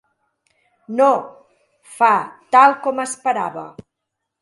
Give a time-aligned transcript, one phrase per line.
[1.01, 1.09] No
[1.91, 2.11] —fa,
[2.57, 3.71] tal com esperava.